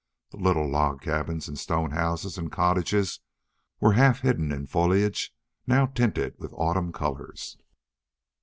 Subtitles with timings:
[0.31, 3.19] The little log cabins and stone houses and cottages
[3.79, 5.31] were half hidden in foliage
[5.67, 7.55] now tinted with autumn colors.